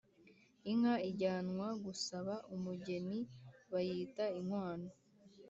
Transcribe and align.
Inka 0.71 0.95
ijyanwa 1.09 1.67
gusaba 1.85 2.33
umugenibayita 2.55 4.25
inkwano 4.39 4.89